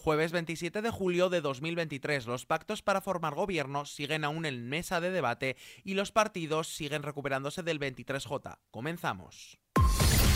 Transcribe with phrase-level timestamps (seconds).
[0.00, 2.26] Jueves 27 de julio de 2023.
[2.26, 7.02] Los pactos para formar gobierno siguen aún en mesa de debate y los partidos siguen
[7.02, 8.60] recuperándose del 23J.
[8.70, 9.58] Comenzamos.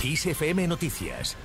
[0.02, 1.38] ISFM Noticias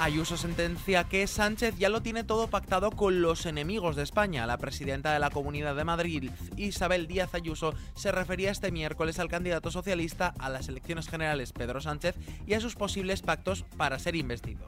[0.00, 4.46] Ayuso sentencia que Sánchez ya lo tiene todo pactado con los enemigos de España.
[4.46, 9.28] La presidenta de la Comunidad de Madrid, Isabel Díaz Ayuso, se refería este miércoles al
[9.28, 12.14] candidato socialista a las elecciones generales, Pedro Sánchez,
[12.46, 14.64] y a sus posibles pactos para ser investido.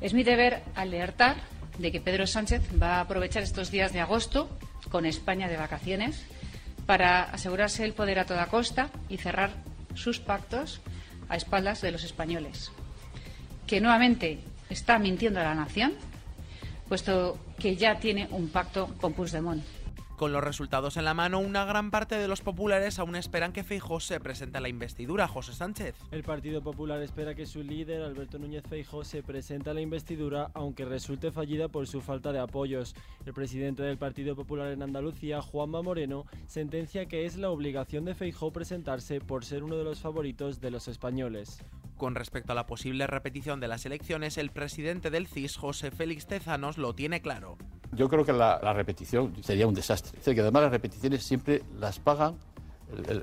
[0.00, 1.36] Es mi deber alertar
[1.76, 4.48] de que Pedro Sánchez va a aprovechar estos días de agosto,
[4.90, 6.24] con España de vacaciones,
[6.86, 9.50] para asegurarse el poder a toda costa y cerrar
[9.92, 10.80] sus pactos
[11.28, 12.72] a espaldas de los españoles.
[13.66, 14.40] Que nuevamente
[14.74, 15.92] está mintiendo a la nación,
[16.88, 19.62] puesto que ya tiene un pacto con Puigdemont.
[20.16, 23.64] Con los resultados en la mano, una gran parte de los populares aún esperan que
[23.64, 25.96] Feijóo se presente a la investidura, José Sánchez.
[26.12, 30.50] El Partido Popular espera que su líder, Alberto Núñez Feijóo, se presente a la investidura,
[30.54, 32.94] aunque resulte fallida por su falta de apoyos.
[33.26, 38.14] El presidente del Partido Popular en Andalucía, Juanma Moreno, sentencia que es la obligación de
[38.14, 41.58] Feijóo presentarse por ser uno de los favoritos de los españoles.
[41.96, 46.26] Con respecto a la posible repetición de las elecciones, el presidente del CIS, José Félix
[46.26, 47.56] Tezanos, lo tiene claro.
[47.92, 50.18] Yo creo que la, repetición sería un desastre.
[50.34, 52.34] que además las repeticiones siempre las pagan,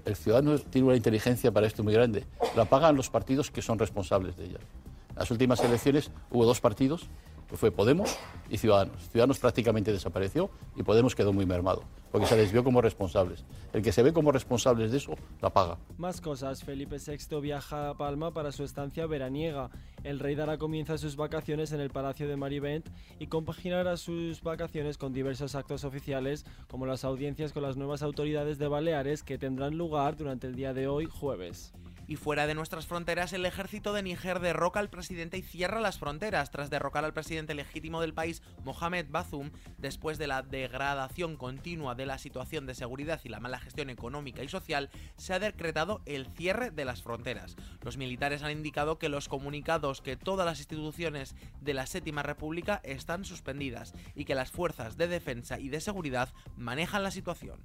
[0.05, 3.77] el, ciudadano tiene una inteligencia para esto muy grande, la pagan los partidos que son
[3.77, 4.61] responsables de ellas.
[5.09, 7.09] En las últimas elecciones hubo dos partidos
[7.57, 8.17] fue Podemos
[8.49, 9.09] y Ciudadanos.
[9.09, 13.45] Ciudadanos prácticamente desapareció y Podemos quedó muy mermado, porque se desvió como responsables.
[13.73, 15.77] El que se ve como responsables de eso, la paga.
[15.97, 16.63] Más cosas.
[16.63, 19.69] Felipe VI viaja a Palma para su estancia veraniega.
[20.03, 24.41] El rey dará comienzo a sus vacaciones en el Palacio de Marivent y compaginará sus
[24.41, 29.37] vacaciones con diversos actos oficiales, como las audiencias con las nuevas autoridades de Baleares que
[29.37, 31.73] tendrán lugar durante el día de hoy, jueves.
[32.07, 35.97] Y fuera de nuestras fronteras, el ejército de Níger derroca al presidente y cierra las
[35.97, 36.51] fronteras.
[36.51, 42.05] Tras derrocar al presidente legítimo del país, Mohamed Bazoum, después de la degradación continua de
[42.05, 46.27] la situación de seguridad y la mala gestión económica y social, se ha decretado el
[46.27, 47.55] cierre de las fronteras.
[47.81, 52.81] Los militares han indicado que los comunicados que todas las instituciones de la Séptima República
[52.83, 57.61] están suspendidas y que las fuerzas de defensa y de seguridad manejan la situación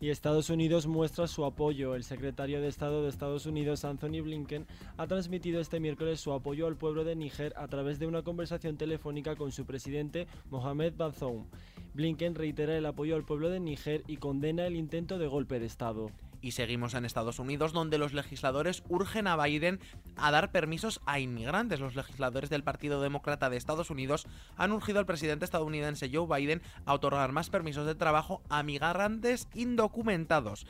[0.00, 1.94] y Estados Unidos muestra su apoyo.
[1.94, 4.66] El secretario de Estado de Estados Unidos, Anthony Blinken,
[4.96, 8.76] ha transmitido este miércoles su apoyo al pueblo de Níger a través de una conversación
[8.76, 11.46] telefónica con su presidente, Mohamed Bazoum.
[11.94, 15.66] Blinken reitera el apoyo al pueblo de Níger y condena el intento de golpe de
[15.66, 16.10] Estado.
[16.40, 19.80] Y seguimos en Estados Unidos, donde los legisladores urgen a Biden
[20.16, 21.80] a dar permisos a inmigrantes.
[21.80, 24.26] Los legisladores del Partido Demócrata de Estados Unidos
[24.56, 29.48] han urgido al presidente estadounidense Joe Biden a otorgar más permisos de trabajo a migrantes
[29.54, 30.66] indocumentados.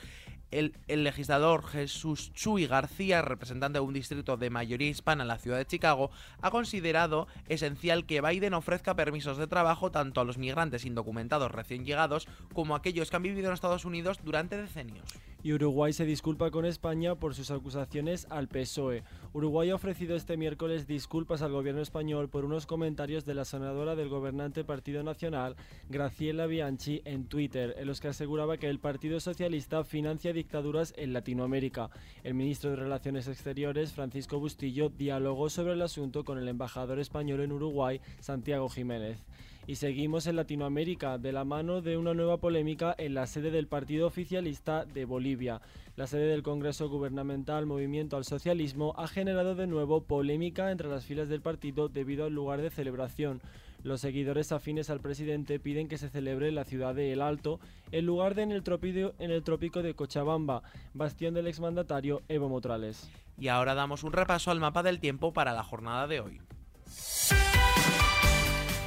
[0.50, 5.58] El, legislador Jesús Chuy García, representante de un distrito de mayoría hispana en la ciudad
[5.58, 10.86] de Chicago, ha considerado esencial que Biden ofrezca permisos de trabajo tanto a los migrantes
[10.86, 15.04] indocumentados recién llegados como a aquellos que han vivido en Estados Unidos durante decenios
[15.43, 19.03] y Uruguay se disculpa con España por sus acusaciones al PSOE.
[19.32, 23.94] Uruguay ha ofrecido este miércoles disculpas al gobierno español por unos comentarios de la senadora
[23.94, 25.56] del gobernante Partido Nacional,
[25.88, 31.12] Graciela Bianchi, en Twitter, en los que aseguraba que el Partido Socialista financia dictaduras en
[31.12, 31.91] Latinoamérica.
[32.25, 37.41] El ministro de Relaciones Exteriores, Francisco Bustillo, dialogó sobre el asunto con el embajador español
[37.41, 39.19] en Uruguay, Santiago Jiménez.
[39.68, 43.66] Y seguimos en Latinoamérica, de la mano de una nueva polémica en la sede del
[43.66, 45.60] Partido Oficialista de Bolivia.
[45.94, 51.04] La sede del Congreso Gubernamental Movimiento al Socialismo ha generado de nuevo polémica entre las
[51.04, 53.42] filas del partido debido al lugar de celebración.
[53.82, 57.60] Los seguidores afines al presidente piden que se celebre en la ciudad de El Alto,
[57.92, 60.62] en lugar de en el, trópico, en el trópico de Cochabamba,
[60.94, 63.10] bastión del exmandatario Evo Morales.
[63.36, 66.40] Y ahora damos un repaso al mapa del tiempo para la jornada de hoy.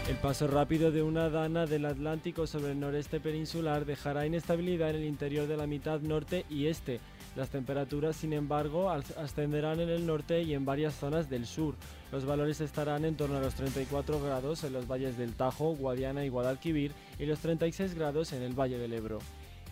[0.09, 4.97] El paso rápido de una dana del Atlántico sobre el noreste peninsular dejará inestabilidad en
[4.97, 6.99] el interior de la mitad norte y este.
[7.35, 11.75] Las temperaturas, sin embargo, ascenderán en el norte y en varias zonas del sur.
[12.11, 16.25] Los valores estarán en torno a los 34 grados en los valles del Tajo, Guadiana
[16.25, 19.19] y Guadalquivir y los 36 grados en el Valle del Ebro.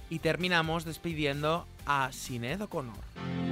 [0.10, 3.49] Y terminamos despidiendo a Sinead O'Connor.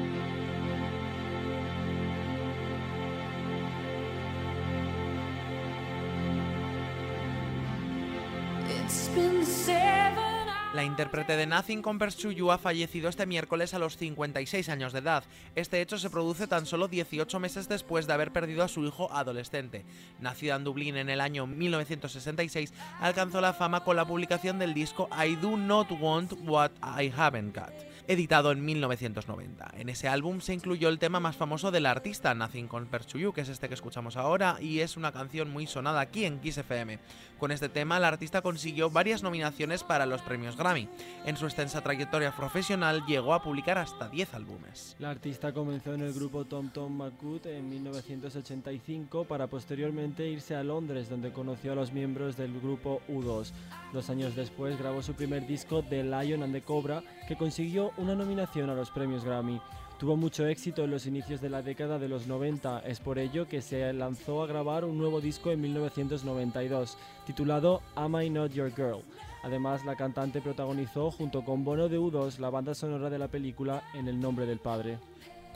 [10.77, 14.93] La intérprete de Nothing Compares to You ha fallecido este miércoles a los 56 años
[14.93, 15.23] de edad.
[15.55, 19.11] Este hecho se produce tan solo 18 meses después de haber perdido a su hijo
[19.11, 19.85] adolescente.
[20.19, 25.09] Nacida en Dublín en el año 1966, alcanzó la fama con la publicación del disco
[25.11, 27.86] I Do Not Want What I Haven't Got.
[28.07, 29.71] Editado en 1990.
[29.77, 33.33] En ese álbum se incluyó el tema más famoso del artista, Nothing Compares to You,
[33.33, 36.57] que es este que escuchamos ahora, y es una canción muy sonada aquí en Kiss
[36.57, 36.99] FM.
[37.37, 40.89] Con este tema, el artista consiguió varias nominaciones para los premios Grammy.
[41.25, 44.95] En su extensa trayectoria profesional llegó a publicar hasta 10 álbumes.
[44.99, 50.63] La artista comenzó en el grupo Tom Tom McCoot en 1985 para posteriormente irse a
[50.63, 53.51] Londres donde conoció a los miembros del grupo U2.
[53.93, 58.15] Dos años después grabó su primer disco The Lion and the Cobra que consiguió una
[58.15, 59.59] nominación a los premios Grammy.
[59.99, 63.47] Tuvo mucho éxito en los inicios de la década de los 90, es por ello
[63.47, 68.71] que se lanzó a grabar un nuevo disco en 1992, titulado Am I Not Your
[68.75, 69.01] Girl.
[69.43, 73.83] Además, la cantante protagonizó junto con Bono de U2 la banda sonora de la película
[73.93, 74.99] En el nombre del padre.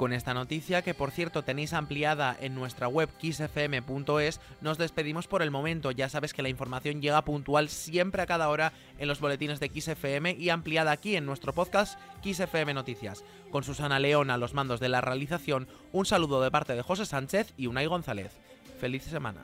[0.01, 5.43] Con esta noticia, que por cierto tenéis ampliada en nuestra web kissfm.es, nos despedimos por
[5.43, 5.91] el momento.
[5.91, 9.69] Ya sabes que la información llega puntual siempre a cada hora en los boletines de
[9.69, 13.23] XFM y ampliada aquí en nuestro podcast XFM Noticias.
[13.51, 17.05] Con Susana León a los mandos de la realización, un saludo de parte de José
[17.05, 18.31] Sánchez y Unai González.
[18.79, 19.43] Feliz semana.